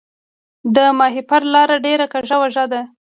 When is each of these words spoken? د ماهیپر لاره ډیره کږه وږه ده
د 0.75 0.77
ماهیپر 0.99 1.41
لاره 1.53 1.77
ډیره 1.85 2.05
کږه 2.13 2.35
وږه 2.41 2.65
ده 2.71 2.81